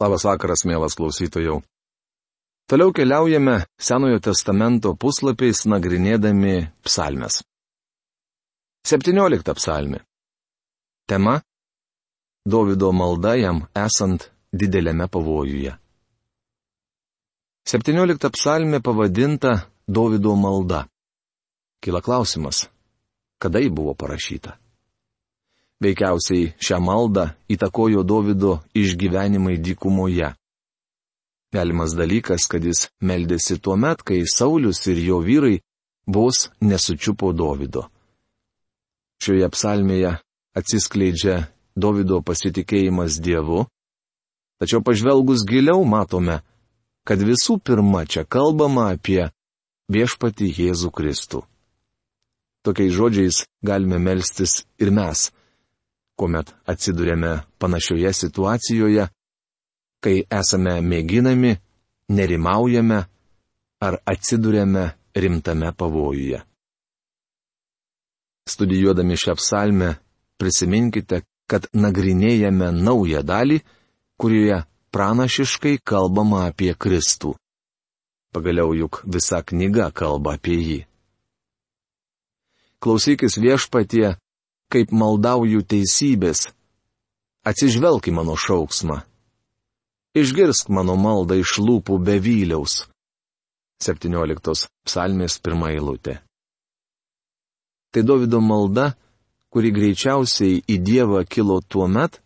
Labas 0.00 0.24
vakaras, 0.24 0.62
mielas 0.64 0.94
klausytojų. 0.96 1.58
Toliau 2.70 2.92
keliaujame 2.96 3.66
Senojo 3.76 4.20
testamento 4.24 4.94
puslapiais 4.96 5.66
nagrinėdami 5.68 6.70
psalmes. 6.86 7.42
17 8.88 9.52
psalmi. 9.58 10.00
Tema- 11.04 11.42
Dovido 12.52 12.92
malda 12.96 13.34
jam 13.36 13.66
esant 13.76 14.30
didelėme 14.56 15.10
pavojuje. 15.12 15.76
17 17.68 18.32
psalmė 18.32 18.80
pavadinta 18.80 19.68
Dovido 19.86 20.32
malda. 20.32 20.86
Kila 21.84 22.00
klausimas, 22.00 22.70
kada 23.38 23.60
ji 23.60 23.68
buvo 23.68 23.92
parašyta? 23.94 24.56
Veikiausiai 25.80 26.52
šią 26.60 26.76
maldą 26.84 27.30
įtakojo 27.48 28.02
Davido 28.04 28.58
išgyvenimai 28.76 29.56
dykumoje. 29.64 30.34
Galimas 31.52 31.94
dalykas, 31.96 32.44
kad 32.46 32.64
jis 32.64 32.90
meldėsi 33.00 33.56
tuo 33.58 33.78
met, 33.80 34.04
kai 34.04 34.22
Saulis 34.28 34.84
ir 34.92 35.00
jo 35.00 35.22
vyrai 35.24 35.62
vos 36.06 36.50
nesučiupo 36.60 37.32
Davido. 37.32 37.88
Šioje 39.24 39.48
psalmėje 39.56 40.12
atsiskleidžia 40.56 41.48
Davido 41.76 42.20
pasitikėjimas 42.20 43.16
Dievu, 43.24 43.64
tačiau 44.60 44.84
pažvelgus 44.84 45.46
giliau 45.48 45.80
matome, 45.88 46.42
kad 47.08 47.24
visų 47.24 47.56
pirma 47.64 48.04
čia 48.04 48.26
kalbama 48.28 48.90
apie 48.92 49.30
viešpati 49.88 50.52
Jėzų 50.60 50.92
Kristų. 50.92 51.42
Tokiais 52.62 52.92
žodžiais 52.92 53.44
galime 53.64 53.96
melstis 53.98 54.66
ir 54.76 54.92
mes 54.92 55.30
kuomet 56.20 56.52
atsidurėme 56.68 57.32
panašioje 57.62 58.12
situacijoje, 58.18 59.06
kai 60.04 60.16
esame 60.40 60.74
mėginami, 60.84 61.54
nerimaujame 62.12 63.00
ar 63.86 63.96
atsidurėme 64.12 64.84
rimtame 65.16 65.72
pavojuje. 65.72 66.42
Studijuodami 68.50 69.16
šią 69.22 69.36
psalmę, 69.40 69.94
prisiminkite, 70.40 71.22
kad 71.50 71.66
nagrinėjame 71.72 72.70
naują 72.76 73.22
dalį, 73.26 73.60
kurioje 74.20 74.60
pranašiškai 74.94 75.78
kalbama 75.84 76.44
apie 76.50 76.74
Kristų. 76.74 77.34
Pagaliau 78.34 78.74
juk 78.76 79.00
visa 79.06 79.40
knyga 79.42 79.90
kalba 79.90 80.36
apie 80.38 80.58
jį. 80.58 80.78
Klausykis 82.80 83.36
viešpatie, 83.42 84.16
kaip 84.70 84.92
maldauju 84.94 85.64
teisybės. 85.66 86.48
Atsižvelk 87.46 88.10
į 88.10 88.14
mano 88.14 88.36
šauksmą. 88.38 89.00
Išgirsk 90.14 90.70
mano 90.74 90.96
maldą 90.98 91.38
iš 91.40 91.58
lūpų 91.62 91.98
be 92.06 92.18
vyliaus. 92.22 92.84
17 93.80 94.66
psalmės 94.86 95.38
pirmą 95.40 95.70
eilutę. 95.72 96.18
Tai 97.90 98.02
Davido 98.06 98.40
malda, 98.44 98.92
kuri 99.50 99.72
greičiausiai 99.74 100.60
į 100.68 100.76
Dievą 100.84 101.24
kilo 101.26 101.58
tuo 101.66 101.88
met, 101.88 102.20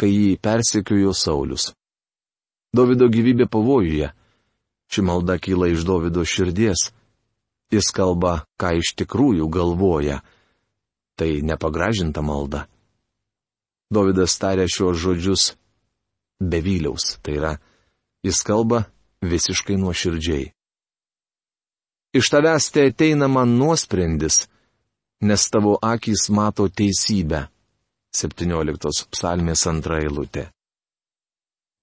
kai 0.00 0.10
jį 0.10 0.30
persekiojo 0.42 1.12
Saulis. 1.14 1.70
Davido 2.74 3.06
gyvybė 3.12 3.46
pavojuje. 3.52 4.10
Ši 4.90 5.02
malda 5.02 5.36
kyla 5.42 5.70
iš 5.74 5.84
Davido 5.86 6.24
širdies. 6.24 6.90
Jis 7.70 7.90
kalba, 7.94 8.46
ką 8.58 8.76
iš 8.80 8.94
tikrųjų 8.98 9.46
galvoja 9.50 10.22
tai 11.16 11.40
nepagražinta 11.42 12.22
malda. 12.22 12.66
Davidas 13.92 14.34
tarė 14.42 14.66
šios 14.68 14.98
žodžius 15.02 15.44
bevyliaus, 16.42 17.16
tai 17.22 17.38
yra, 17.38 17.52
jis 18.26 18.42
kalba 18.46 18.84
visiškai 19.22 19.78
nuoširdžiai. 19.80 20.50
Iš 22.16 22.30
tavęs 22.32 22.70
tai 22.72 22.88
ateina 22.90 23.28
man 23.28 23.56
nuosprendis, 23.60 24.46
nes 25.20 25.50
tavo 25.52 25.76
akys 25.82 26.28
mato 26.32 26.68
teisybę. 26.68 27.46
17 28.16 29.08
psalmės 29.12 29.66
antra 29.68 30.00
eilutė. 30.00 30.46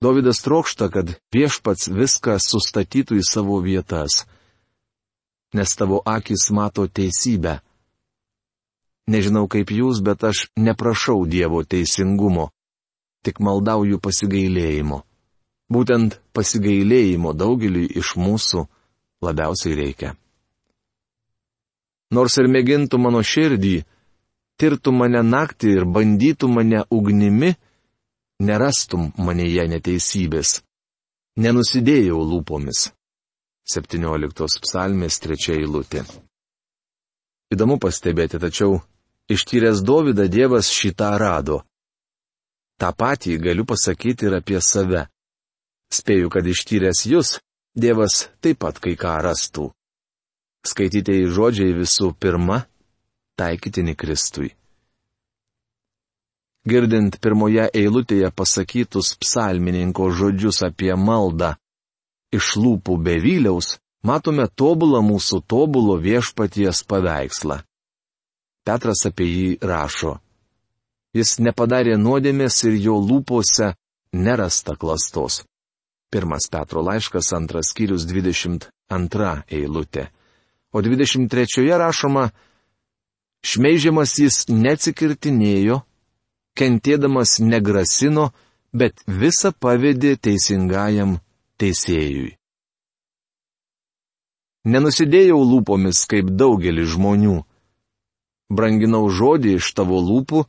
Davidas 0.03 0.41
trokšta, 0.43 0.89
kad 0.89 1.13
viešpats 1.31 1.91
viską 1.93 2.39
sustatytų 2.41 3.19
į 3.21 3.25
savo 3.27 3.59
vietas. 3.63 4.23
Nes 5.53 5.75
tavo 5.77 6.01
akis 6.05 6.49
mato 6.51 6.87
teisybę. 6.89 7.59
Nežinau 9.07 9.49
kaip 9.51 9.71
jūs, 9.71 9.99
bet 9.99 10.23
aš 10.23 10.47
neprašau 10.55 11.25
Dievo 11.27 11.63
teisingumo, 11.67 12.49
tik 13.23 13.41
maldauju 13.43 13.99
pasigailėjimo. 13.99 15.01
Būtent 15.73 16.19
pasigailėjimo 16.35 17.33
daugeliui 17.35 17.89
iš 17.99 18.15
mūsų 18.19 18.63
labiausiai 19.23 19.75
reikia. 19.79 20.13
Nors 22.13 22.37
ir 22.37 22.47
mėgintų 22.51 22.99
mano 23.01 23.23
širdį, 23.25 23.75
tirtų 24.61 24.93
mane 24.95 25.23
naktį 25.25 25.71
ir 25.79 25.85
bandytų 25.89 26.49
mane 26.51 26.83
ugnimi, 26.93 27.55
nerastum 28.39 29.09
manėje 29.17 29.65
neteisybės. 29.71 30.61
Nenusidėjau 31.43 32.19
lūpomis. 32.21 32.91
17 33.73 34.61
psalmės 34.63 35.17
trečia 35.23 35.55
eilutė. 35.57 36.03
Įdomu 37.53 37.79
pastebėti, 37.81 38.37
tačiau 38.37 38.81
Ištyręs 39.29 39.83
Dovydą 39.83 40.27
Dievas 40.27 40.67
šitą 40.67 41.13
rado. 41.17 41.61
Ta 42.79 42.91
patį 42.91 43.37
galiu 43.39 43.63
pasakyti 43.65 44.27
ir 44.27 44.35
apie 44.39 44.59
save. 44.61 45.05
Spėju, 45.93 46.27
kad 46.33 46.47
ištyręs 46.47 47.05
jūs, 47.07 47.37
Dievas 47.75 48.27
taip 48.41 48.59
pat 48.59 48.79
kai 48.83 48.97
ką 48.99 49.13
rastų. 49.23 49.69
Skaitytieji 50.67 51.31
žodžiai 51.35 51.73
visų 51.75 52.13
pirma- 52.19 52.65
taikytini 53.39 53.95
Kristui. 53.95 54.51
Girdint 56.67 57.19
pirmoje 57.19 57.65
eilutėje 57.73 58.29
pasakytus 58.31 59.15
psalmininko 59.19 60.11
žodžius 60.11 60.63
apie 60.63 60.93
maldą 60.95 61.55
iš 62.33 62.55
lūpų 62.57 62.97
bevyliaus, 63.07 63.77
matome 64.03 64.47
tobulą 64.47 65.01
mūsų 65.05 65.43
tobulo 65.47 65.97
viešpaties 66.01 66.83
paveikslą. 66.89 67.61
Petras 68.63 69.03
apie 69.09 69.27
jį 69.27 69.47
rašo. 69.61 70.17
Jis 71.13 71.37
nepadarė 71.43 71.97
nuodėmės 71.99 72.63
ir 72.65 72.77
jo 72.79 72.95
lūpose 72.97 73.73
nerasta 74.13 74.77
klastos. 74.79 75.43
Pirmas 76.13 76.47
Petro 76.49 76.81
laiškas, 76.85 77.33
antras 77.33 77.73
skyrius 77.73 78.05
22 78.09 79.33
eilutė. 79.49 80.07
O 80.73 80.81
23 80.81 81.69
rašoma, 81.77 82.29
šmeižiamas 83.45 84.15
jis 84.21 84.37
neatsikirtinėjo, 84.49 85.81
kentėdamas 86.57 87.39
negrasino, 87.41 88.31
bet 88.73 89.03
visą 89.05 89.51
pavėdė 89.53 90.15
teisingajam 90.17 91.19
teisėjui. 91.61 92.33
Nenusidėjau 94.63 95.41
lūpomis 95.43 96.05
kaip 96.09 96.29
daugelis 96.39 96.93
žmonių 96.95 97.41
branginau 98.57 99.07
žodį 99.09 99.57
iš 99.59 99.73
tavo 99.77 99.99
lūpų 100.03 100.43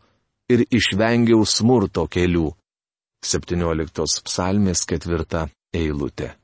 ir 0.53 0.65
išvengiau 0.69 1.45
smurto 1.49 2.07
kelių. 2.11 2.53
17 3.25 4.25
psalmės 4.29 4.85
ketvirta 4.89 5.47
eilutė. 5.73 6.35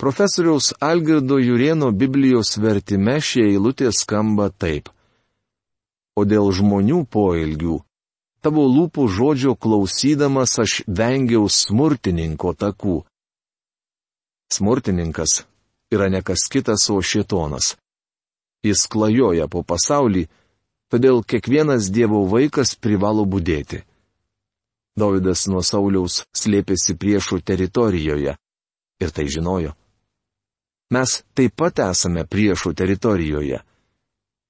Profesoriaus 0.00 0.72
Algirdo 0.82 1.38
Jurieno 1.38 1.92
Biblijos 1.94 2.56
vertime 2.58 3.20
šie 3.22 3.46
eilutė 3.52 3.92
skamba 3.94 4.50
taip. 4.50 4.90
O 6.18 6.26
dėl 6.26 6.50
žmonių 6.54 7.04
poelgių, 7.10 7.78
tavo 8.42 8.66
lūpų 8.70 9.06
žodžio 9.16 9.54
klausydamas 9.54 10.58
aš 10.62 10.82
vengiau 10.86 11.46
smurtininko 11.46 12.52
takų. 12.58 13.00
Smurtininkas 14.54 15.44
yra 15.94 16.10
nekas 16.10 16.50
kitas, 16.50 16.90
o 16.90 16.98
šitonas. 17.02 17.74
Jis 18.64 18.86
klajoja 18.88 19.44
po 19.52 19.60
pasaulį, 19.62 20.24
todėl 20.88 21.20
kiekvienas 21.20 21.90
Dievo 21.92 22.22
vaikas 22.30 22.72
privalo 22.80 23.26
būdėti. 23.28 23.82
Davidas 24.96 25.44
nuo 25.50 25.60
Sauliaus 25.60 26.22
slėpėsi 26.32 26.94
priešų 26.96 27.42
teritorijoje. 27.44 28.36
Ir 29.02 29.10
tai 29.10 29.26
žinojo. 29.28 29.74
Mes 30.94 31.18
taip 31.34 31.56
pat 31.58 31.82
esame 31.82 32.22
priešų 32.24 32.72
teritorijoje. 32.78 33.60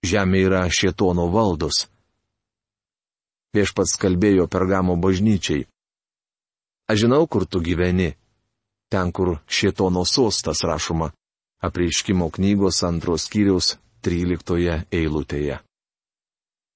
Žemė 0.05 0.43
yra 0.47 0.63
šietono 0.69 1.31
valdos. 1.33 1.87
Viešpats 3.57 3.97
kalbėjo 4.03 4.47
pergamo 4.53 4.99
bažnyčiai. 5.01 5.65
Aš 6.91 7.07
žinau, 7.07 7.25
kur 7.27 7.47
tu 7.49 7.63
gyveni. 7.65 8.13
Ten, 8.93 9.11
kur 9.17 9.39
šietono 9.49 10.05
sostas 10.05 10.61
rašoma. 10.63 11.09
Apreiškimo 11.65 12.29
knygos 12.35 12.83
antros 12.85 13.25
kiriaus 13.33 13.79
13 14.05 14.85
eilutėje. 14.93 15.61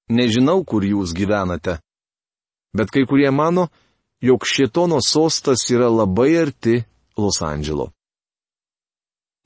Nežinau, 0.09 0.63
kur 0.65 0.85
jūs 0.85 1.13
gyvenate, 1.13 1.77
bet 2.73 2.89
kai 2.89 3.05
kurie 3.05 3.29
mano, 3.31 3.67
jog 4.21 4.45
šitono 4.45 4.97
sostas 5.05 5.67
yra 5.69 5.89
labai 5.89 6.31
arti 6.41 6.79
Los 7.17 7.41
Andželo. 7.45 7.91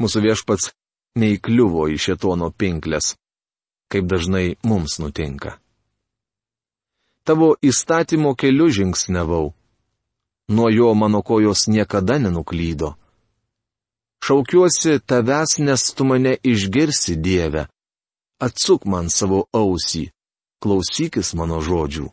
Mūsų 0.02 0.24
viešpats 0.24 0.72
neįkliuvo 1.20 1.90
į 1.94 2.00
šitono 2.06 2.50
pinklės, 2.56 3.14
kaip 3.92 4.08
dažnai 4.10 4.56
mums 4.64 4.98
nutinka. 5.04 5.60
Tavo 7.24 7.54
įstatymo 7.64 8.34
keliu 8.36 8.68
žingsnevau. 8.68 9.54
Nuo 10.52 10.68
jo 10.70 10.90
mano 10.94 11.22
kojos 11.24 11.70
niekada 11.72 12.18
nenuklydo. 12.20 12.96
Šaukiuosi 14.24 15.00
tavęs, 15.08 15.60
nes 15.60 15.84
tu 15.96 16.04
mane 16.08 16.36
išgirsi 16.44 17.16
Dievę. 17.16 17.68
Atsuk 18.42 18.86
man 18.90 19.10
savo 19.10 19.46
ausį, 19.54 20.08
klausykis 20.64 21.34
mano 21.38 21.62
žodžių. 21.62 22.08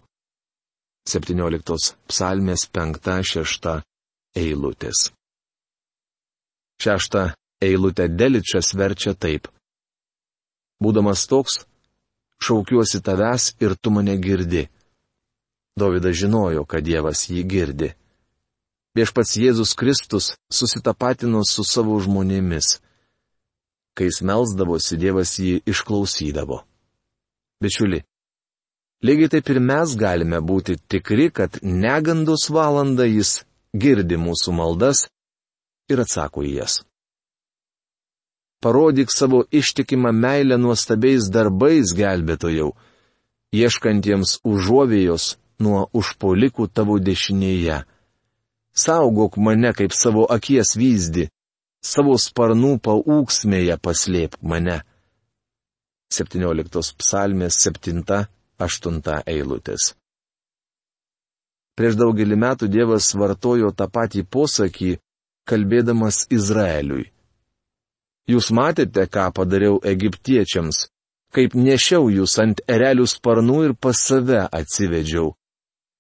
17 1.09 1.97
psalmės 2.11 2.67
5-6 2.69 3.81
eilutės. 4.37 5.09
Šešta 6.81 7.23
eilutė 7.65 8.09
Deličas 8.09 8.75
verčia 8.77 9.15
taip. 9.15 9.49
Būdamas 10.81 11.27
toks, 11.29 11.65
šaukiuosi 12.41 13.01
tavęs 13.05 13.55
ir 13.61 13.75
tu 13.77 13.91
mane 13.93 14.17
girdi. 14.17 14.69
Dovydas 15.77 16.17
žinojo, 16.21 16.65
kad 16.69 16.85
Dievas 16.85 17.27
jį 17.31 17.43
girdi. 17.49 17.91
Viešpats 18.97 19.37
Jėzus 19.39 19.75
Kristus 19.79 20.33
susitapatino 20.51 21.45
su 21.47 21.65
savo 21.65 21.99
žmonėmis. 22.03 22.81
Kai 24.01 24.07
jis 24.09 24.23
melsdavosi, 24.25 24.97
Dievas 24.97 25.35
jį 25.37 25.59
išklausydavo. 25.69 26.63
Bičiuli, 27.61 27.99
lygiai 29.05 29.29
taip 29.35 29.51
ir 29.53 29.59
mes 29.61 29.91
galime 30.01 30.39
būti 30.41 30.79
tikri, 30.89 31.27
kad 31.29 31.59
negandos 31.61 32.47
valandą 32.49 33.05
jis 33.05 33.43
girdi 33.77 34.17
mūsų 34.17 34.55
maldas 34.57 35.03
ir 35.93 36.01
atsako 36.01 36.47
į 36.49 36.55
jas. 36.63 36.79
Parodyk 38.65 39.13
savo 39.13 39.43
ištikimą 39.61 40.15
meilę 40.17 40.57
nuostabiais 40.57 41.29
darbais 41.35 41.93
gelbėtojau, 42.01 42.71
ieškantiems 43.53 44.39
užuovėjos 44.49 45.35
nuo 45.61 45.83
užpolikų 45.93 46.71
tavo 46.73 46.97
dešinėje. 46.97 47.83
Saugok 48.73 49.37
mane 49.37 49.75
kaip 49.77 49.93
savo 49.93 50.25
akies 50.25 50.73
vyzdi, 50.81 51.29
savo 51.83 52.17
sparnų 52.19 52.77
paūksmėje 52.85 53.77
paslėp 53.83 54.37
mane. 54.43 54.81
17 56.13 56.95
psalmės 57.01 57.59
7-8 57.67 59.23
eilutės. 59.31 59.95
Prieš 61.79 61.97
daugelį 61.97 62.37
metų 62.37 62.69
Dievas 62.69 63.13
vartojo 63.17 63.71
tą 63.73 63.87
patį 63.89 64.25
posakį, 64.27 64.97
kalbėdamas 65.49 66.27
Izraeliui. 66.29 67.07
Jūs 68.29 68.51
matėte, 68.55 69.07
ką 69.07 69.31
padariau 69.35 69.79
egiptiečiams, 69.93 70.89
kaip 71.35 71.55
nešiau 71.55 72.11
jūs 72.13 72.37
ant 72.43 72.61
erelių 72.69 73.07
sparnų 73.09 73.61
ir 73.69 73.75
pas 73.75 73.97
save 73.97 74.43
atsivedžiau. 74.61 75.33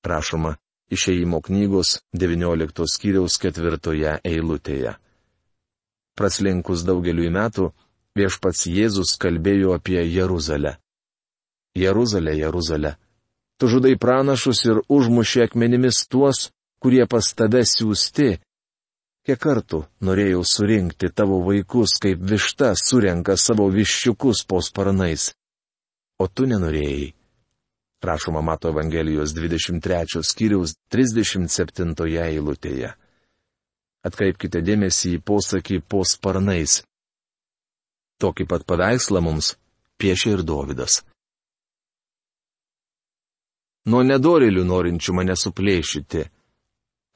Rašoma 0.06 0.56
išeimo 0.91 1.41
knygos 1.47 2.00
19 2.12 2.87
skyriaus 2.91 3.38
ketvirtoje 3.43 4.19
eilutėje. 4.27 4.97
Praslinkus 6.20 6.84
daugeliui 6.84 7.31
metų, 7.32 7.70
viešpats 8.19 8.67
Jėzus 8.69 9.17
kalbėjo 9.22 9.72
apie 9.78 10.02
Jeruzalę. 10.05 10.76
Jeruzalė, 11.78 12.37
Jeruzalė. 12.43 12.94
Tu 13.61 13.69
žudai 13.72 13.96
pranašus 14.00 14.62
ir 14.69 14.82
užmušė 14.88 15.46
akmenimis 15.49 16.05
tuos, 16.12 16.50
kurie 16.81 17.06
pas 17.08 17.32
tave 17.37 17.64
siūsti, 17.69 18.34
Kiek 19.28 19.37
kartų 19.37 19.82
norėjau 20.08 20.40
surinkti 20.49 21.11
tavo 21.12 21.43
vaikus, 21.44 21.99
kaip 22.00 22.22
višta 22.25 22.70
surenka 22.81 23.37
savo 23.37 23.67
viščiukus 23.70 24.46
po 24.49 24.62
sparnais. 24.64 25.26
O 26.19 26.25
tu 26.26 26.46
nenorėjai. 26.49 27.11
Prašoma 28.00 28.40
Mato 28.40 28.72
Evangelijos 28.72 29.34
23 29.37 30.25
skyriaus 30.25 30.72
37 30.88 31.93
eilutėje. 32.25 32.94
Atkreipkite 34.06 34.62
dėmesį 34.64 35.17
į 35.19 35.23
posakį 35.29 35.82
po 35.85 36.02
sparnais. 36.08 36.81
Tokį 38.20 38.47
pat 38.49 38.67
paveikslą 38.69 39.20
mums 39.25 39.55
piešia 40.00 40.37
ir 40.37 40.43
Dovydas. 40.44 41.02
Nuo 43.91 44.02
nedorilių 44.05 44.64
norinčių 44.64 45.17
mane 45.17 45.37
suplėšyti 45.37 46.29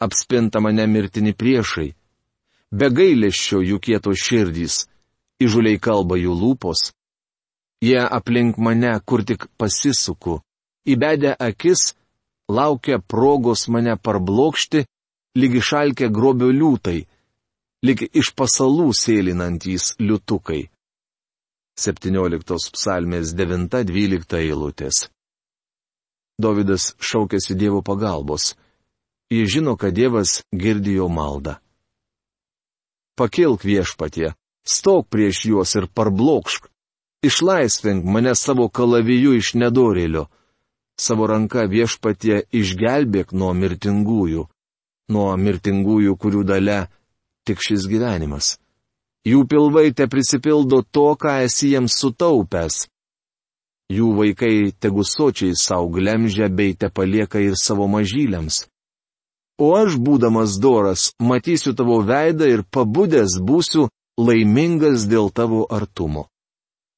apspinta 0.04 0.60
mane 0.60 0.86
mirtini 0.86 1.32
priešai. 1.40 1.92
Be 2.74 2.90
gailėščio 2.90 3.60
jų 3.62 3.78
kieto 3.86 4.14
širdys, 4.24 4.84
įžuliai 5.44 5.78
kalba 5.78 6.18
jų 6.18 6.34
lūpos. 6.40 6.90
Jie 7.84 8.00
aplink 8.18 8.58
mane, 8.58 8.92
kur 9.06 9.22
tik 9.28 9.46
pasisuku, 9.60 10.40
įbedę 10.88 11.34
akis, 11.48 11.92
laukia 12.48 12.98
progos 12.98 13.68
mane 13.68 13.96
parblokšti, 13.96 14.84
lygi 15.38 15.60
šalkia 15.60 16.08
grobio 16.08 16.50
liūtai, 16.54 17.00
lygi 17.86 18.08
iš 18.20 18.32
pasalų 18.38 18.92
sėlinantys 18.94 19.94
liutukai. 19.98 20.68
17 21.80 22.70
psalmės 22.76 23.34
9-12 23.34 24.38
eilutės. 24.38 25.08
Davidas 26.38 26.92
šaukėsi 27.02 27.54
Dievo 27.58 27.82
pagalbos. 27.82 28.54
Jis 29.30 29.50
žino, 29.56 29.74
kad 29.78 29.94
Dievas 29.94 30.42
girdėjo 30.54 31.08
maldą. 31.10 31.56
Pakilk 33.18 33.62
viešpatie, 33.66 34.34
stok 34.66 35.08
prieš 35.10 35.44
juos 35.50 35.74
ir 35.78 35.86
parblokšk. 35.86 36.70
Išlaisvink 37.26 38.04
mane 38.04 38.34
savo 38.38 38.68
kalaviju 38.68 39.34
iš 39.38 39.54
nedorėlio. 39.58 40.26
Savo 41.00 41.26
ranka 41.26 41.64
viešpatie 41.70 42.44
išgelbėk 42.54 43.32
nuo 43.32 43.54
mirtingųjų. 43.54 44.46
Nuo 45.12 45.34
mirtingųjų, 45.36 46.16
kurių 46.16 46.44
dalė 46.48 46.84
tik 47.44 47.60
šis 47.60 47.84
gyvenimas. 47.90 48.54
Jų 49.24 49.44
pilvai 49.48 49.90
te 49.96 50.06
prisipildo 50.08 50.82
to, 50.92 51.12
ką 51.20 51.38
esi 51.44 51.72
jiems 51.72 51.96
sutaupęs. 52.00 52.84
Jų 53.92 54.10
vaikai 54.16 54.72
tegusočiai 54.80 55.56
savo 55.56 55.90
glemžia 55.92 56.48
bei 56.48 56.72
te 56.76 56.88
palieka 56.88 57.40
ir 57.40 57.56
savo 57.60 57.88
mažyliams. 57.88 58.64
O 59.60 59.74
aš, 59.76 59.96
būdamas 60.00 60.56
doras, 60.58 61.12
matysiu 61.20 61.74
tavo 61.78 62.00
veidą 62.02 62.48
ir 62.50 62.64
pabudęs 62.64 63.36
būsiu 63.38 63.86
laimingas 64.18 65.04
dėl 65.06 65.30
tavo 65.30 65.66
artumo. 65.70 66.26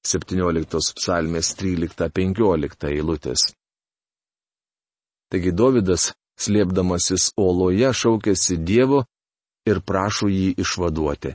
17 0.07 0.95
psalmės 0.97 1.51
13-15 1.59 2.87
eilutės. 2.93 3.51
Taigi 5.31 5.51
Davidas, 5.51 6.13
slėpdamasis 6.37 7.33
oloje, 7.37 7.91
šaukėsi 7.93 8.59
Dievo 8.61 9.05
ir 9.67 9.81
prašo 9.81 10.29
jį 10.31 10.55
išvaduoti. 10.63 11.35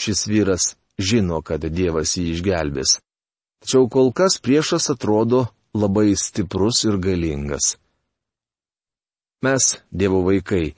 Šis 0.00 0.26
vyras 0.30 0.72
žino, 0.98 1.42
kad 1.42 1.64
Dievas 1.66 2.16
jį 2.16 2.32
išgelbės. 2.36 2.98
Tačiau 3.62 3.88
kol 3.90 4.12
kas 4.14 4.38
priešas 4.42 4.90
atrodo 4.94 5.46
labai 5.74 6.14
stiprus 6.18 6.84
ir 6.88 6.98
galingas. 6.98 7.76
Mes, 9.42 9.78
Dievo 9.90 10.22
vaikai, 10.26 10.74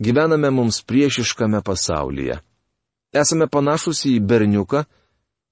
gyvename 0.00 0.50
mums 0.52 0.82
priešiškame 0.84 1.62
pasaulyje. 1.64 2.40
Esame 3.14 3.46
panašus 3.48 4.04
į 4.10 4.18
berniuką, 4.20 4.84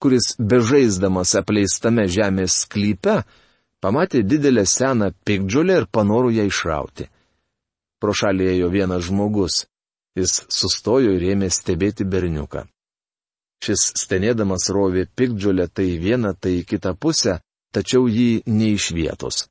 kuris 0.03 0.35
bežaisdamas 0.39 1.37
apleistame 1.39 2.09
žemės 2.11 2.65
sklype 2.65 3.23
pamatė 3.83 4.23
didelę 4.27 4.65
seną 4.67 5.12
pikdžiulę 5.27 5.83
ir 5.83 5.87
panorų 5.87 6.33
ją 6.39 6.47
išrauti. 6.51 7.07
Pro 8.02 8.11
šalį 8.18 8.49
ėjo 8.56 8.68
vienas 8.75 9.06
žmogus. 9.06 9.62
Jis 10.18 10.42
sustojo 10.50 11.14
ir 11.14 11.23
ėmė 11.37 11.49
stebėti 11.54 12.04
berniuką. 12.04 12.64
Šis 13.62 13.85
stenėdamas 14.02 14.66
rovė 14.75 15.06
pikdžiulę 15.06 15.68
tai 15.71 15.87
vieną, 16.02 16.35
tai 16.35 16.56
kitą 16.66 16.97
pusę, 16.99 17.38
tačiau 17.71 18.11
jį 18.11 18.42
ne 18.50 18.73
iš 18.75 18.90
vietos. 18.97 19.47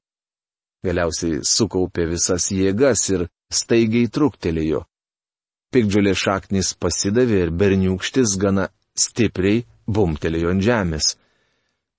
Galiausiai 0.84 1.40
sukaupė 1.48 2.10
visas 2.12 2.50
jėgas 2.52 3.08
ir 3.16 3.26
staigiai 3.54 4.12
truktelėjo. 4.12 4.84
Pikdžiulė 5.72 6.14
šaknis 6.18 6.76
pasidavė 6.76 7.46
ir 7.46 7.56
berniukštis 7.56 8.36
gana 8.42 8.68
stipriai 9.00 9.64
bumtelėjo 9.88 10.52
ant 10.52 10.68
žemės. 10.68 11.14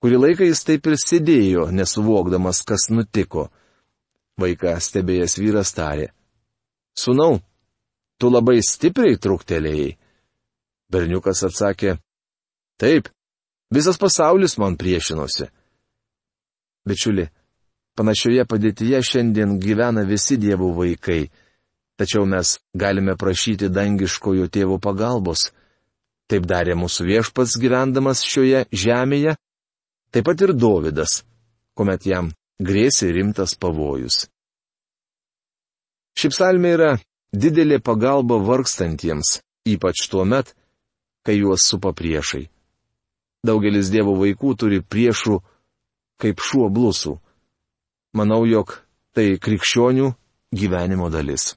Kurį 0.03 0.19
laiką 0.27 0.53
jis 0.53 0.67
taip 0.69 0.85
ir 0.85 1.01
sėdėjo, 1.01 1.71
nesuvokdamas, 1.73 2.61
kas 2.61 2.91
nutiko. 2.93 3.49
Vaiką 4.37 4.77
stebėjęs 4.77 5.41
vyras 5.41 5.73
tarė. 5.73 6.13
Sūnau, 6.99 7.39
tu 8.19 8.29
labai 8.29 8.59
stipriai 8.61 9.19
truktelėjai. 9.19 9.93
Berniukas 10.93 11.43
atsakė. 11.47 11.97
Taip, 12.81 13.09
visas 13.73 13.97
pasaulis 13.97 14.57
man 14.61 14.77
priešinosi. 14.77 15.49
Bičiuli, 16.85 17.29
Panašioje 17.93 18.45
padėtyje 18.49 18.99
šiandien 19.05 19.59
gyvena 19.61 20.01
visi 20.09 20.39
dievų 20.41 20.71
vaikai. 20.79 21.27
Tačiau 22.01 22.25
mes 22.25 22.55
galime 22.73 23.13
prašyti 23.13 23.69
dangiškojo 23.69 24.47
tėvo 24.49 24.79
pagalbos. 24.81 25.51
Taip 26.25 26.47
darė 26.49 26.73
mūsų 26.79 27.05
viešpats 27.11 27.59
gyvendamas 27.61 28.23
šioje 28.25 28.63
žemėje, 28.73 29.35
taip 30.09 30.25
pat 30.25 30.41
ir 30.41 30.55
Dovydas, 30.57 31.19
kuomet 31.77 32.07
jam 32.09 32.31
grėsė 32.57 33.11
rimtas 33.13 33.53
pavojus. 33.53 34.23
Ši 36.17 36.29
psalmė 36.33 36.73
yra 36.77 36.91
didelė 37.33 37.79
pagalba 37.81 38.37
vargstantiems, 38.37 39.39
ypač 39.65 40.07
tuo 40.11 40.25
met, 40.25 40.53
kai 41.25 41.39
juos 41.39 41.65
supa 41.65 41.93
priešai. 41.95 42.45
Daugelis 43.43 43.89
Dievo 43.91 44.13
vaikų 44.19 44.53
turi 44.59 44.79
priešų 44.79 45.39
kaip 46.21 46.39
šuo 46.39 46.69
blusų. 46.71 47.17
Manau, 48.15 48.43
jog 48.45 48.77
tai 49.15 49.35
krikščionių 49.41 50.13
gyvenimo 50.53 51.09
dalis. 51.11 51.55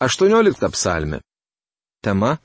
18 0.00 0.70
psalmė. 0.72 1.20
Tema 2.00 2.38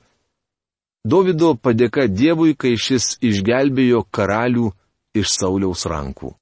-Davido 1.12 1.54
padėka 1.56 2.04
Dievui, 2.10 2.52
kai 2.58 2.74
šis 2.76 3.16
išgelbėjo 3.22 4.02
karalių 4.10 4.72
iš 5.16 5.30
Sauliaus 5.38 5.86
rankų. 5.86 6.34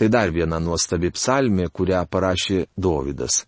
Tai 0.00 0.08
dar 0.08 0.30
viena 0.32 0.56
nuostabi 0.56 1.10
psalmė, 1.12 1.66
kurią 1.68 1.98
parašė 2.08 2.62
Davidas. 2.72 3.42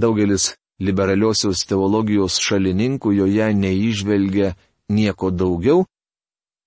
Daugelis 0.00 0.46
liberaliosios 0.80 1.66
teologijos 1.68 2.38
šalininkų 2.40 3.12
joje 3.18 3.48
neižvelgia 3.58 4.54
nieko 4.88 5.28
daugiau, 5.28 5.82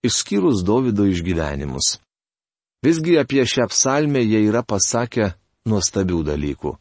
išskyrus 0.06 0.62
Davido 0.68 1.08
išgyvenimus. 1.10 1.96
Visgi 2.86 3.18
apie 3.18 3.48
šią 3.50 3.66
psalmę 3.74 4.22
jie 4.22 4.44
yra 4.52 4.62
pasakę 4.62 5.32
nuostabių 5.66 6.22
dalykų. 6.30 6.76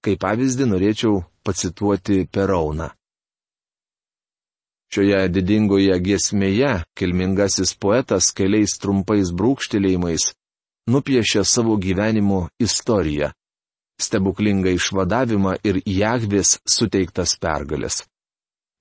Kaip 0.00 0.24
pavyzdį 0.24 0.70
norėčiau 0.72 1.20
pacituoti 1.44 2.22
Perauną. 2.32 2.88
Šioje 4.88 5.20
didingoje 5.28 6.00
giesmėje 6.00 6.72
kilmingasis 6.96 7.76
poetas 7.76 8.32
keliais 8.32 8.80
trumpais 8.80 9.36
brūkštelėjimais 9.36 10.30
nupiešė 10.88 11.44
savo 11.44 11.76
gyvenimo 11.76 12.48
istoriją, 12.62 13.30
stebuklingą 14.00 14.72
išvadavimą 14.78 15.58
ir 15.68 15.80
Jahvės 15.84 16.58
suteiktas 16.68 17.36
pergalės. 17.42 18.04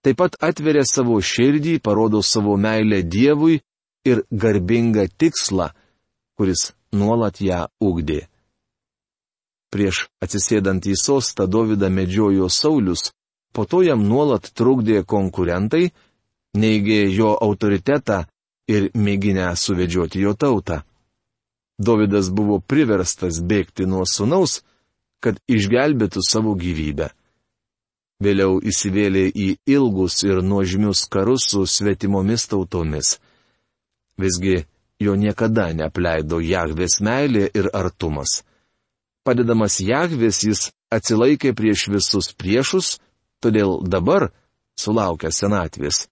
Taip 0.05 0.19
pat 0.21 0.37
atveria 0.49 0.85
savo 0.87 1.17
širdį, 1.19 1.79
parodo 1.83 2.21
savo 2.23 2.55
meilę 2.57 3.01
Dievui 3.03 3.59
ir 4.07 4.23
garbingą 4.31 5.07
tikslą, 5.19 5.71
kuris 6.37 6.71
nuolat 6.93 7.41
ją 7.41 7.65
ugdė. 7.83 8.21
Prieš 9.73 10.05
atsisėdant 10.23 10.85
į 10.87 10.95
sostą 10.95 11.47
Dovydą 11.51 11.89
medžiojo 11.91 12.47
Saulis, 12.47 13.09
po 13.51 13.65
to 13.65 13.81
jam 13.83 14.05
nuolat 14.07 14.47
trukdė 14.55 15.03
konkurentai, 15.03 15.89
neigė 16.55 17.01
jo 17.11 17.33
autoritetą 17.35 18.23
ir 18.71 18.87
mėginę 18.95 19.49
suvedžioti 19.59 20.23
jo 20.23 20.33
tautą. 20.39 20.83
Dovydas 21.77 22.31
buvo 22.33 22.59
priverstas 22.59 23.39
bėgti 23.41 23.85
nuo 23.85 24.05
sunaus, 24.09 24.61
kad 25.21 25.37
išgelbėtų 25.47 26.23
savo 26.25 26.55
gyvybę. 26.57 27.11
Vėliau 28.23 28.57
įsivėlė 28.65 29.27
į 29.29 29.47
ilgus 29.69 30.23
ir 30.25 30.41
nuožmius 30.41 31.05
karus 31.13 31.45
su 31.51 31.65
svetimomis 31.69 32.47
tautomis. 32.49 33.19
Visgi 34.17 34.63
jo 34.99 35.13
niekada 35.13 35.69
neapleido 35.77 36.39
Jahvės 36.41 36.97
meilė 37.05 37.45
ir 37.53 37.69
artumas. 37.73 38.41
Padedamas 39.21 39.77
Jahvės 39.83 40.41
jis 40.47 40.61
atsilaikė 40.89 41.53
prieš 41.53 41.87
visus 41.93 42.31
priešus, 42.33 42.97
todėl 43.43 43.83
dabar, 43.85 44.31
sulaukia 44.79 45.29
senatvės, 45.29 46.07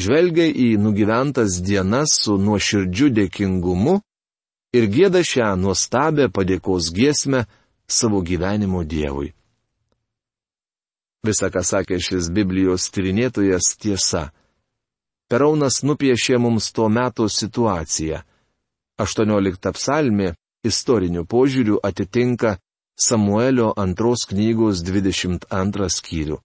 žvelgia 0.00 0.48
į 0.48 0.68
nugyventas 0.80 1.60
dienas 1.60 2.16
su 2.24 2.38
nuoširdžiu 2.40 3.10
dėkingumu 3.18 3.98
ir 4.74 4.90
gėda 4.90 5.22
šią 5.22 5.54
nuostabę 5.62 6.28
padėkos 6.34 6.90
giesmę 6.94 7.44
savo 7.86 8.20
gyvenimo 8.26 8.82
Dievui. 8.84 9.32
Visa, 11.24 11.48
ką 11.48 11.62
sakė 11.64 12.00
šis 12.04 12.28
Biblijos 12.36 12.90
tyrinėtojas, 12.92 13.70
tiesa. 13.80 14.28
Peraunas 15.30 15.80
nupiešė 15.88 16.36
mums 16.42 16.68
tuo 16.76 16.90
metu 16.92 17.30
situaciją. 17.32 18.20
18 19.00 19.72
psalmė 19.78 20.34
istoriniu 20.68 21.24
požiūriu 21.24 21.78
atitinka 21.82 22.58
Samuelio 22.94 23.72
antros 23.76 24.26
knygos 24.30 24.84
22 24.86 25.88
skyrių. 25.96 26.36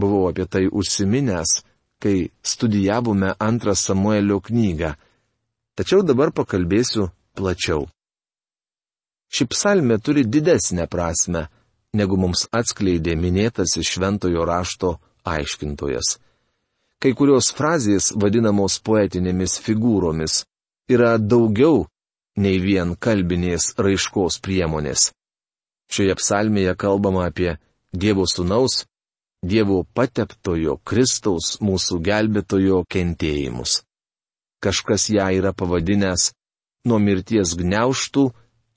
Buvau 0.00 0.26
apie 0.30 0.44
tai 0.50 0.66
užsiminęs, 0.66 1.62
kai 2.02 2.30
studijavome 2.42 3.32
antrą 3.38 3.74
Samuelio 3.74 4.40
knygą. 4.40 4.96
Tačiau 5.80 6.04
dabar 6.04 6.34
pakalbėsiu 6.36 7.08
plačiau. 7.38 7.86
Ši 9.32 9.46
psalmė 9.48 9.96
turi 10.04 10.26
didesnę 10.26 10.84
prasme, 10.90 11.46
negu 11.96 12.18
mums 12.20 12.44
atskleidė 12.52 13.16
minėtas 13.16 13.78
iš 13.80 13.94
šventojo 13.96 14.44
rašto 14.44 14.98
aiškintojas 15.24 16.18
kai 17.00 17.14
kurios 17.16 17.48
frazės 17.56 18.10
vadinamos 18.22 18.76
poetinėmis 18.84 19.56
figūromis 19.64 20.42
yra 20.92 21.14
daugiau 21.16 21.86
nei 22.44 22.60
vien 22.60 22.92
kalbinės 23.06 23.72
raiškos 23.80 24.36
priemonės. 24.44 25.08
Šioje 25.90 26.16
psalmėje 26.20 26.76
kalbama 26.76 27.24
apie 27.30 27.56
Dievo 27.90 28.26
sūnaus, 28.28 28.84
Dievo 29.40 29.80
pateptojo 29.96 30.76
Kristaus 30.84 31.56
mūsų 31.64 32.02
gelbėtojo 32.04 32.84
kentėjimus. 32.92 33.80
Kažkas 34.60 35.08
ją 35.16 35.26
yra 35.38 35.52
pavadinęs 35.56 36.30
nuo 36.88 36.98
mirties 37.00 37.54
gneuštų 37.56 38.24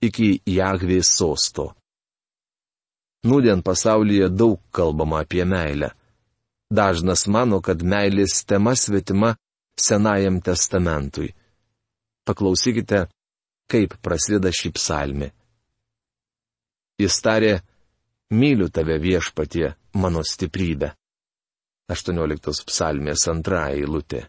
iki 0.07 0.29
Jahvės 0.47 1.11
sosto. 1.19 1.73
Nūdien 3.27 3.63
pasaulyje 3.63 4.27
daug 4.31 4.59
kalbama 4.75 5.21
apie 5.23 5.45
meilę. 5.47 5.93
Dažnas 6.73 7.27
mano, 7.27 7.61
kad 7.61 7.83
meilės 7.83 8.43
tema 8.47 8.73
svetima 8.75 9.35
Senajam 9.79 10.41
testamentui. 10.41 11.31
Paklausykite, 12.27 13.07
kaip 13.71 13.95
prasideda 14.05 14.51
šį 14.53 14.71
psalmį. 14.77 15.29
Jis 17.01 17.15
tarė, 17.25 17.53
myliu 18.31 18.69
tave 18.69 18.99
viešpatie, 19.01 19.73
mano 19.97 20.21
stiprybė. 20.23 20.91
18 21.89 22.67
psalmės 22.69 23.25
antrąją 23.31 23.81
eilutė. 23.81 24.21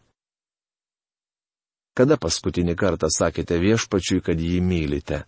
Kada 1.94 2.16
paskutinį 2.18 2.74
kartą 2.74 3.06
sakėte 3.12 3.58
viešpačiui, 3.62 4.22
kad 4.24 4.40
jį 4.40 4.58
mylite? 4.64 5.22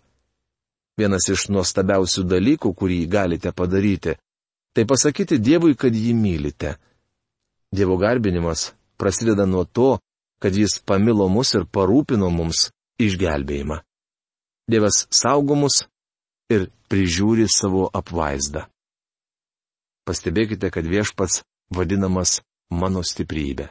Vienas 0.99 1.29
iš 1.31 1.47
nuostabiausių 1.53 2.25
dalykų, 2.27 2.73
kurį 2.75 3.05
galite 3.07 3.53
padaryti, 3.53 4.17
tai 4.75 4.85
pasakyti 4.89 5.39
Dievui, 5.39 5.77
kad 5.79 5.95
jį 5.95 6.15
mylite. 6.17 6.75
Dievo 7.71 7.99
garbinimas 8.01 8.73
prasideda 8.99 9.47
nuo 9.47 9.65
to, 9.65 9.99
kad 10.43 10.57
jis 10.57 10.81
pamilo 10.81 11.29
mus 11.29 11.55
ir 11.55 11.69
parūpino 11.69 12.31
mums 12.33 12.71
išgelbėjimą. 12.99 13.79
Dievas 14.67 15.05
saugo 15.15 15.55
mus 15.55 15.85
ir 16.51 16.67
prižiūri 16.91 17.47
savo 17.51 17.87
apvaizdą. 17.95 18.67
Pastebėkite, 20.07 20.71
kad 20.71 20.87
viešpats 20.87 21.43
vadinamas 21.71 22.41
mano 22.71 23.03
stiprybė. 23.07 23.71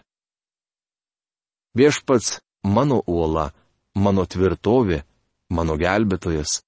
Viešpats 1.75 2.39
mano 2.65 3.01
uola, 3.07 3.51
mano 3.95 4.25
tvirtovė, 4.25 5.03
mano 5.49 5.77
gelbėtojas. 5.77 6.61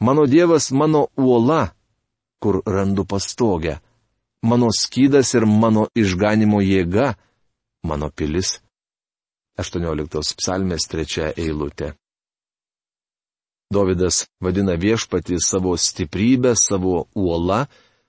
Mano 0.00 0.26
Dievas 0.30 0.70
mano 0.72 1.08
uola, 1.16 1.74
kur 2.42 2.62
randu 2.66 3.04
pastogę 3.04 3.78
mano 4.44 4.68
skydas 4.80 5.34
ir 5.34 5.46
mano 5.48 5.86
išganimo 5.96 6.60
jėga, 6.60 7.14
mano 7.88 8.10
pilis. 8.10 8.58
18 9.58 10.34
psalmės 10.40 10.88
trečia 10.90 11.30
eilutė. 11.38 11.94
Davidas 13.72 14.24
vadina 14.44 14.74
viešpatį 14.76 15.38
savo 15.40 15.72
stiprybę, 15.78 16.52
savo 16.58 17.06
uola, 17.14 17.64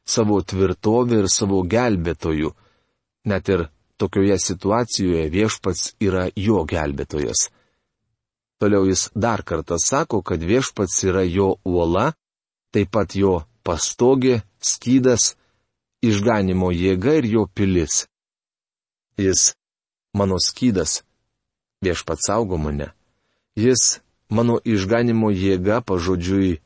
savo 0.05 0.41
tvirtovę 0.41 1.21
ir 1.23 1.29
savo 1.31 1.61
gelbėtojų. 1.63 2.51
Net 3.29 3.49
ir 3.49 3.67
tokioje 3.97 4.37
situacijoje 4.39 5.29
viešpats 5.29 5.95
yra 6.03 6.27
jo 6.35 6.63
gelbėtojas. 6.67 7.49
Toliau 8.59 8.85
jis 8.87 9.09
dar 9.15 9.43
kartą 9.43 9.77
sako, 9.79 10.21
kad 10.21 10.43
viešpats 10.43 11.03
yra 11.07 11.23
jo 11.27 11.55
uola, 11.65 12.13
taip 12.71 12.91
pat 12.91 13.15
jo 13.15 13.43
pastogė, 13.67 14.41
skydas, 14.59 15.35
išganimo 16.03 16.71
jėga 16.71 17.17
ir 17.19 17.25
jo 17.25 17.45
pilis. 17.47 18.05
Jis 19.17 19.53
mano 20.15 20.39
skydas, 20.39 21.03
viešpat 21.83 22.19
saugo 22.27 22.57
mane. 22.57 22.91
Jis 23.55 24.01
mano 24.29 24.59
išganimo 24.63 25.31
jėga 25.31 25.81
pažodžiui 25.81 26.59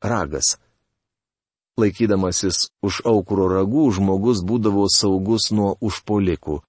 ragas. 0.00 0.56
Laikydamasis 1.80 2.70
už 2.84 3.00
aukuro 3.08 3.48
ragų 3.48 3.90
žmogus 3.96 4.42
būdavo 4.44 4.84
saugus 4.92 5.48
nuo 5.52 5.76
užpolikų. 5.80 6.60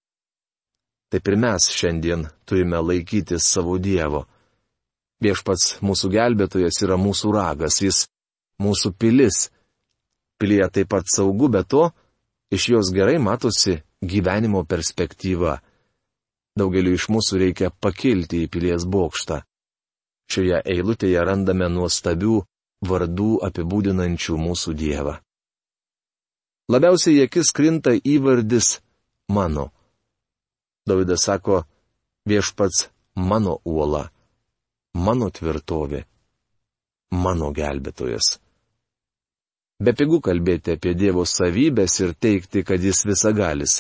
Taip 1.12 1.28
ir 1.28 1.36
mes 1.36 1.68
šiandien 1.76 2.28
turime 2.48 2.80
laikytis 2.80 3.44
savo 3.54 3.76
Dievo. 3.84 4.24
Viešpats 5.22 5.82
mūsų 5.84 6.10
gelbėtojas 6.16 6.80
yra 6.86 6.96
mūsų 6.98 7.34
ragas, 7.36 7.82
jis 7.84 8.06
mūsų 8.64 8.94
pilis. 8.98 9.50
Pilyje 10.40 10.70
taip 10.78 10.90
pat 10.94 11.12
saugu, 11.12 11.50
bet 11.52 11.68
to 11.70 11.90
iš 12.56 12.70
jos 12.74 12.94
gerai 12.96 13.20
matosi 13.20 13.82
gyvenimo 14.02 14.64
perspektyva. 14.66 15.60
Daugeliu 16.58 16.96
iš 16.96 17.10
mūsų 17.12 17.42
reikia 17.44 17.70
pakilti 17.72 18.46
į 18.46 18.50
pilies 18.52 18.88
bokštą. 18.88 19.42
Šioje 20.32 20.62
eilutėje 20.74 21.22
randame 21.28 21.68
nuostabių 21.72 22.40
vardų 22.88 23.30
apibūdinančių 23.48 24.40
mūsų 24.40 24.74
Dievą. 24.80 25.20
Labiausiai 26.72 27.26
akis 27.28 27.52
krinta 27.52 27.94
įvardis 28.00 28.80
mano. 29.28 29.70
Davidas 30.92 31.24
sako, 31.24 31.62
viešpats 32.28 32.90
mano 33.16 33.58
uola, 33.64 34.10
mano 34.94 35.30
tvirtovė, 35.32 36.02
mano 37.16 37.52
gelbėtojas. 37.56 38.34
Be 39.82 39.94
pigų 39.98 40.20
kalbėti 40.26 40.76
apie 40.76 40.92
Dievo 40.94 41.24
savybės 41.26 41.96
ir 42.04 42.12
teikti, 42.14 42.66
kad 42.68 42.84
jis 42.84 43.06
visagalis. 43.08 43.78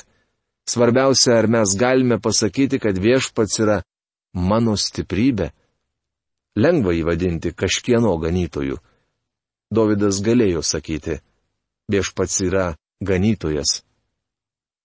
Svarbiausia, 0.71 1.35
ar 1.37 1.49
mes 1.51 1.75
galime 1.77 2.17
pasakyti, 2.23 2.79
kad 2.79 2.95
viešpats 2.97 3.59
yra 3.59 3.81
mano 4.33 4.77
stiprybė. 4.79 5.51
Lengva 6.55 6.95
įvadinti 6.95 7.51
kažkieno 7.51 8.15
ganytojų. 8.23 8.79
Davidas 9.71 10.21
galėjo 10.23 10.63
sakyti, 10.63 11.19
viešpats 11.91 12.39
yra 12.47 12.71
ganytojas. 13.03 13.81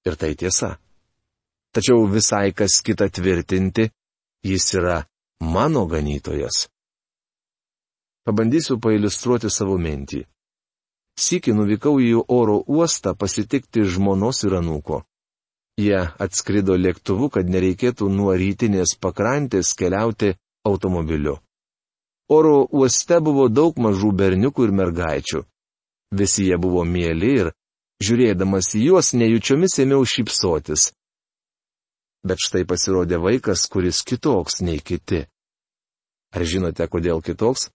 Ir 0.06 0.18
tai 0.18 0.34
tiesa. 0.38 0.76
Tačiau 1.76 2.06
visai 2.08 2.54
kas 2.56 2.78
kita 2.80 3.10
tvirtinti, 3.12 3.84
jis 4.40 4.66
yra 4.78 5.02
mano 5.40 5.82
ganytojas. 5.86 6.70
Pabandysiu 8.24 8.78
pailustruoti 8.80 9.50
savo 9.52 9.76
mintį. 9.76 10.22
Sykį 11.20 11.52
nuvykau 11.58 12.00
į 12.00 12.14
oro 12.38 12.56
uostą 12.64 13.12
pasitikti 13.20 13.84
žmonos 13.84 14.40
ir 14.48 14.56
anūko. 14.62 15.02
Jie 15.76 16.00
atskrido 16.24 16.80
lėktuvu, 16.80 17.28
kad 17.36 17.44
nereikėtų 17.44 18.08
nuo 18.08 18.32
rytinės 18.32 18.96
pakrantės 18.96 19.76
keliauti 19.76 20.32
automobiliu. 20.64 21.36
Oro 22.32 22.66
uoste 22.72 23.20
buvo 23.20 23.50
daug 23.52 23.76
mažų 23.76 24.16
berniukų 24.16 24.64
ir 24.64 24.78
mergaičių. 24.80 25.44
Visi 26.16 26.48
jie 26.48 26.56
buvo 26.56 26.88
mėly 26.88 27.34
ir, 27.42 27.56
žiūrėdamas 28.00 28.72
į 28.80 28.88
juos, 28.88 29.12
nejučiomis 29.12 29.76
ėmiau 29.84 30.08
šypsotis. 30.08 30.94
Bet 32.26 32.42
štai 32.42 32.64
pasirodė 32.66 33.20
vaikas, 33.22 33.68
kuris 33.70 34.02
kitoks 34.02 34.60
nei 34.66 34.80
kiti. 34.82 35.22
Ar 36.34 36.42
žinote, 36.42 36.88
kodėl 36.90 37.22
kitoks? 37.22 37.68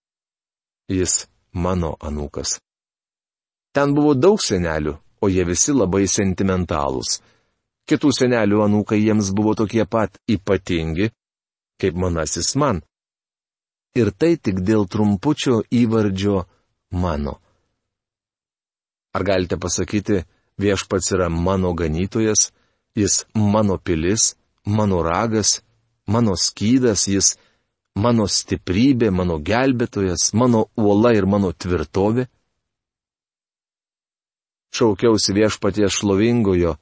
Jis 0.91 1.25
mano 1.55 1.93
anūkas. 2.03 2.57
Ten 3.71 3.93
buvo 3.95 4.11
daug 4.17 4.41
senelių, 4.43 4.97
o 5.23 5.29
jie 5.31 5.45
visi 5.47 5.71
labai 5.71 6.03
sentimentalūs. 6.11 7.21
Kitų 7.87 8.11
senelių 8.17 8.59
anūkai 8.65 8.99
jiems 8.99 9.31
buvo 9.35 9.55
tokie 9.55 9.85
pat 9.87 10.19
ypatingi, 10.27 11.11
kaip 11.79 11.95
manasis 11.95 12.51
man. 12.59 12.81
Ir 13.95 14.11
tai 14.11 14.35
tik 14.35 14.59
dėl 14.67 14.85
trumpučio 14.91 15.61
įvardžio 15.71 16.43
mano. 16.91 17.39
Ar 19.15 19.23
galite 19.27 19.57
pasakyti, 19.59 20.21
viešpats 20.59 21.11
yra 21.15 21.27
mano 21.31 21.73
ganytojas, 21.75 22.51
jis 22.95 23.25
mano 23.35 23.77
pilis, 23.77 24.35
mano 24.65 25.01
ragas, 25.03 25.61
mano 26.07 26.35
skydas, 26.37 27.07
jis 27.07 27.35
mano 27.95 28.27
stiprybė, 28.27 29.11
mano 29.11 29.39
gelbėtojas, 29.39 30.31
mano 30.33 30.67
uola 30.77 31.13
ir 31.17 31.25
mano 31.25 31.51
tvirtovė? 31.53 32.27
šaukiausi 34.71 35.33
viešpaties 35.35 35.99
šlovingojo 35.99 36.75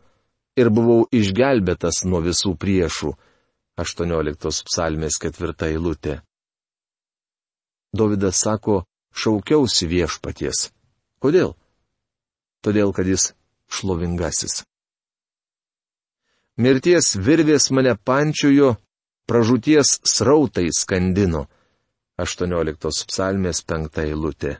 ir 0.60 0.70
buvau 0.74 1.08
išgelbėtas 1.12 2.04
nuo 2.06 2.22
visų 2.26 2.56
priešų. 2.62 3.13
18 3.80 4.65
psalmės 4.68 5.18
ketvirta 5.24 5.70
eilutė. 5.72 6.20
Davidas 7.96 8.42
sako, 8.44 8.84
šaukiausi 9.15 9.88
viešpaties. 9.88 10.68
Kodėl? 11.24 11.56
Todėl, 12.62 12.92
kad 12.94 13.08
jis 13.08 13.32
šlovingasis. 13.72 14.65
Mirties 16.60 17.13
virvės 17.15 17.69
mane 17.72 17.93
pančiojo, 17.95 18.74
pražūties 19.32 20.00
srautai 20.04 20.67
skandino. 20.76 21.45
18 22.19 23.08
psalmės 23.08 23.62
penkta 23.63 24.04
eilutė. 24.04 24.58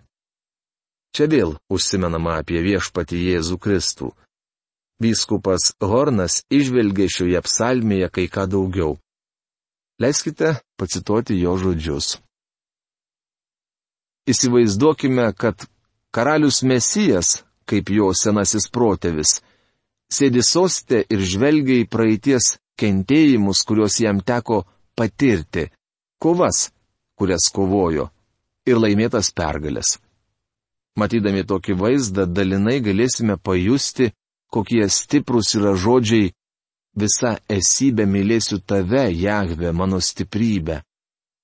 Čia 1.12 1.28
vėl 1.28 1.58
užsimenama 1.68 2.38
apie 2.40 2.62
viešpatį 2.64 3.20
Jėzų 3.34 3.58
Kristų. 3.60 4.14
Vyskupas 5.04 5.74
Hornas 5.84 6.40
išvelgė 6.48 7.10
šioje 7.12 7.42
psalmėje 7.44 8.10
kai 8.16 8.28
ką 8.32 8.48
daugiau. 8.54 8.96
Leiskite 10.00 10.56
pacituoti 10.80 11.36
jo 11.42 11.58
žodžius. 11.60 12.14
Įsivaizduokime, 14.32 15.28
kad 15.36 15.68
karalius 16.16 16.62
Mesijas, 16.64 17.42
kaip 17.68 17.92
jo 17.92 18.14
senasis 18.16 18.70
protėvis, 18.72 19.42
sėdi 20.14 20.44
sostė 20.46 21.04
ir 21.10 21.22
žvelgia 21.22 21.84
į 21.84 21.90
praeities 21.90 22.56
kentėjimus, 22.80 23.64
kuriuos 23.68 24.00
jam 24.02 24.22
teko 24.22 24.64
patirti, 24.98 25.70
kovas, 26.20 26.70
kurias 27.20 27.50
kovojo, 27.54 28.10
ir 28.66 28.80
laimėtas 28.80 29.32
pergalės. 29.36 29.98
Matydami 31.00 31.46
tokį 31.48 31.78
vaizdą, 31.80 32.26
dalinai 32.26 32.80
galėsime 32.84 33.38
pajusti, 33.38 34.12
kokie 34.52 34.88
stiprus 34.90 35.54
yra 35.56 35.76
žodžiai 35.78 36.32
Visa 36.98 37.38
esybė 37.48 38.06
mylėsiu 38.10 38.60
tave, 38.66 39.10
Jahve, 39.14 39.72
mano 39.72 40.00
stiprybė. 40.02 40.82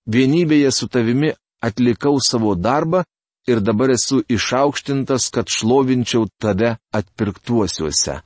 Vienybėje 0.10 0.72
su 0.72 0.88
tavimi 0.90 1.32
atlikau 1.62 2.18
savo 2.22 2.56
darbą 2.56 3.04
ir 3.48 3.62
dabar 3.62 3.94
esu 3.94 4.24
išaukštintas, 4.30 5.30
kad 5.30 5.50
šlovinčiau 5.50 6.28
tave 6.42 6.76
atpirktuosiuose. 6.92 8.20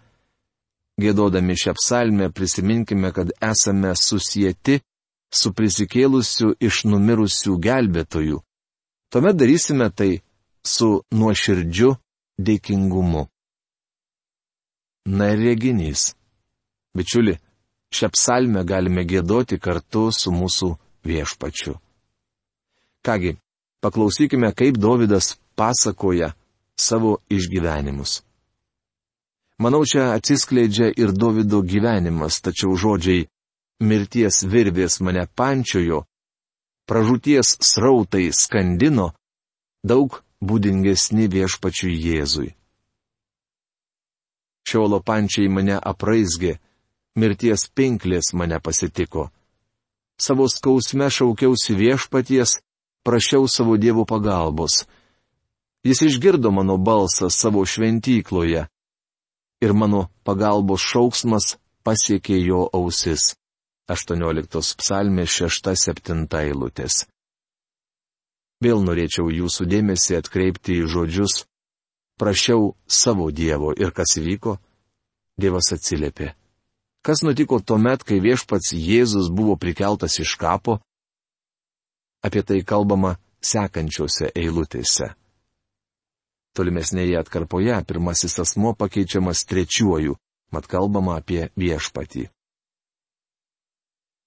Gėdodami 0.99 1.55
šią 1.55 1.73
psalmę 1.77 2.29
prisiminkime, 2.35 3.11
kad 3.15 3.31
esame 3.41 3.93
susijęti 3.95 4.79
su 5.31 5.53
prisikėlusiu 5.53 6.53
iš 6.59 6.83
numirusių 6.89 7.55
gelbėtojų. 7.65 8.39
Tuomet 9.09 9.37
darysime 9.39 9.89
tai 9.89 10.21
su 10.65 10.89
nuoširdžiu 11.11 11.93
dėkingumu. 12.37 13.27
Na 15.09 15.31
ir 15.33 15.39
reginys. 15.47 16.13
Bičiuli, 16.93 17.37
šią 17.95 18.09
psalmę 18.13 18.65
galime 18.65 19.05
gėdoti 19.05 19.59
kartu 19.61 20.09
su 20.13 20.33
mūsų 20.33 20.73
viešpačiu. 21.05 21.77
Kągi, 23.05 23.37
paklausykime, 23.81 24.51
kaip 24.53 24.77
Davidas 24.77 25.37
pasakoja 25.55 26.33
savo 26.75 27.17
išgyvenimus. 27.29 28.19
Manau, 29.59 29.83
čia 29.83 30.13
atsiskleidžia 30.15 30.87
ir 30.95 31.11
Davido 31.11 31.59
gyvenimas, 31.59 32.39
tačiau 32.39 32.77
žodžiai 32.79 33.27
mirties 33.83 34.45
virvės 34.47 35.01
mane 35.03 35.25
pančiojo, 35.35 36.05
pražūties 36.87 37.57
srautai 37.59 38.29
skandino, 38.31 39.11
daug 39.83 40.21
būdingesni 40.39 41.27
viešpačiui 41.27 41.91
Jėzui. 41.91 42.53
Šiolo 44.63 45.01
pančiai 45.03 45.51
mane 45.51 45.75
apraizgė, 45.75 46.55
mirties 47.19 47.67
pinklės 47.75 48.31
mane 48.31 48.61
pasitiko. 48.63 49.27
Savo 50.19 50.47
skausme 50.47 51.11
šaukiausi 51.11 51.75
viešpaties, 51.75 52.59
prašiau 53.03 53.47
savo 53.51 53.75
dievų 53.75 54.07
pagalbos. 54.07 54.85
Jis 55.83 56.03
išgirdo 56.07 56.51
mano 56.51 56.79
balsą 56.79 57.27
savo 57.27 57.63
šventykloje 57.67 58.67
ir 59.61 59.73
mano 59.73 60.07
pagalbos 60.23 60.81
šauksmas 60.91 61.57
pasiekė 61.83 62.39
jo 62.43 62.65
ausis. 62.73 63.35
18 63.89 64.75
psalmė 64.77 65.25
6-7 65.25 66.27
eilutės. 66.43 67.05
Vėl 68.61 68.83
norėčiau 68.85 69.31
jūsų 69.33 69.65
dėmesį 69.71 70.19
atkreipti 70.19 70.81
į 70.83 70.89
žodžius. 70.93 71.45
Prašiau 72.19 72.75
savo 72.85 73.29
Dievo 73.31 73.71
ir 73.73 73.93
kas 73.95 74.17
įvyko? 74.19 74.57
Dievas 75.39 75.71
atsiliepė. 75.73 76.33
Kas 77.01 77.23
nutiko 77.23 77.61
tuomet, 77.63 78.03
kai 78.03 78.19
viešpats 78.19 78.73
Jėzus 78.75 79.31
buvo 79.31 79.55
prikeltas 79.55 80.19
iš 80.19 80.35
kapo? 80.35 80.81
Apie 82.19 82.43
tai 82.43 82.59
kalbama 82.67 83.15
sekančiose 83.39 84.33
eilutėse. 84.35 85.13
Tolimesnėje 86.59 87.15
atkarpoje 87.15 87.77
pirmasis 87.87 88.33
asmo 88.43 88.73
pakeičiamas 88.75 89.45
trečiuoju, 89.47 90.17
mat 90.51 90.65
kalbama 90.67 91.15
apie 91.21 91.45
viešpatį. 91.55 92.25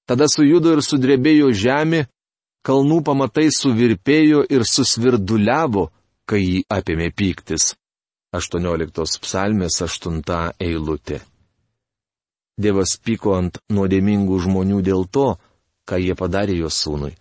Tada 0.09 0.31
sujudo 0.33 0.73
ir 0.73 0.81
sudrebėjo 0.81 1.51
žemė, 1.53 2.07
kalnų 2.65 3.03
pamatai 3.05 3.51
suvirpėjo 3.53 4.47
ir 4.49 4.65
susvirduliavo, 4.65 5.91
kai 6.25 6.41
jį 6.41 6.65
apėmė 6.73 7.11
pyktis. 7.13 7.75
18 8.33 9.21
psalmės 9.21 9.77
8 9.85 10.23
eilutė. 10.57 11.21
Dievas 12.57 12.97
pyko 12.97 13.37
ant 13.37 13.61
nuodėmingų 13.69 14.39
žmonių 14.47 14.81
dėl 14.89 15.05
to, 15.05 15.35
ką 15.85 16.01
jie 16.01 16.17
padarė 16.17 16.57
jo 16.63 16.73
sūnui. 16.73 17.13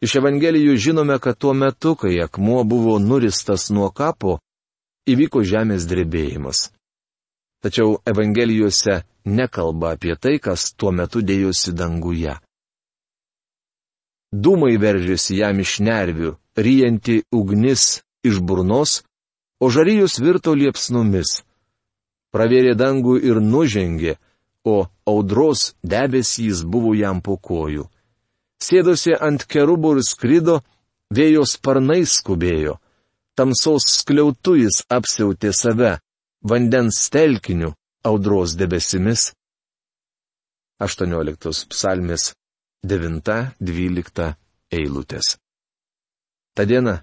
Iš 0.00 0.14
Evangelijų 0.16 0.78
žinome, 0.80 1.18
kad 1.20 1.36
tuo 1.36 1.52
metu, 1.52 1.92
kai 1.92 2.14
akmuo 2.24 2.62
buvo 2.64 2.96
nuristas 2.98 3.68
nuo 3.68 3.90
kapo, 3.92 4.38
įvyko 5.04 5.42
žemės 5.44 5.84
drebėjimas. 5.90 6.70
Tačiau 7.60 7.98
Evangelijose 8.08 9.02
nekalba 9.28 9.92
apie 9.96 10.16
tai, 10.16 10.38
kas 10.40 10.72
tuo 10.72 10.92
metu 10.92 11.20
dėjosi 11.20 11.74
danguje. 11.76 12.38
Dūmai 14.32 14.72
veržėsi 14.80 15.36
jam 15.42 15.60
iš 15.60 15.76
nervių, 15.84 16.32
ryjanti 16.56 17.20
ugnis 17.36 18.00
iš 18.24 18.40
burnos, 18.40 19.02
o 19.60 19.68
žarijus 19.68 20.16
virto 20.24 20.56
liepsnomis. 20.56 21.42
Pravėrė 22.32 22.72
dangų 22.72 23.20
ir 23.20 23.44
nužengė, 23.44 24.16
o 24.64 24.86
audros 25.04 25.74
debesys 25.84 26.64
buvo 26.64 26.96
jam 26.96 27.20
po 27.20 27.36
kojų 27.36 27.90
sėdosi 28.62 29.16
ant 29.16 29.44
kerubų 29.48 29.96
ir 29.96 30.04
skrido, 30.06 30.60
vėjo 31.14 31.44
sparnai 31.48 32.04
skubėjo, 32.06 32.76
tamsos 33.36 33.88
skliautų 34.00 34.56
jis 34.62 34.82
apsiautė 34.92 35.52
save, 35.56 35.98
vandens 36.42 37.08
telkiniu, 37.12 37.74
audros 38.04 38.56
debesimis. 38.60 39.30
18 40.80 41.68
psalmės 41.72 42.30
9-12 42.86 44.30
eilutės. 44.72 45.36
Ta 46.56 46.64
diena, 46.64 47.02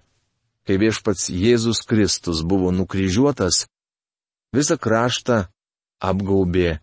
kai 0.65 0.80
viešpats 0.82 1.30
Jėzus 1.30 1.84
Kristus 1.88 2.41
buvo 2.41 2.72
nukryžiuotas, 2.74 3.67
visą 4.56 4.80
kraštą 4.82 5.43
apgaubė 6.02 6.80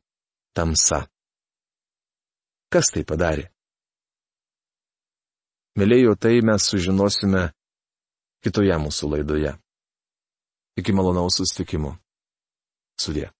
tamsa. 0.54 1.04
Kas 2.70 2.90
tai 2.94 3.02
padarė? 3.06 3.53
Mėlėjo 5.74 6.14
tai 6.14 6.38
mes 6.46 6.70
sužinosime 6.70 7.48
kitoje 8.46 8.76
mūsų 8.78 9.10
laidoje. 9.16 9.56
Iki 10.78 10.94
malonaus 10.94 11.40
sustikimo. 11.40 11.96
Sudė. 12.94 13.33